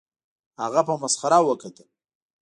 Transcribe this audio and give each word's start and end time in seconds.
هغه 0.61 0.81
په 0.87 0.93
مسخره 1.01 1.39
وکتل 1.47 1.87